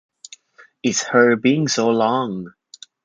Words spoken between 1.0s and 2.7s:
her being so long!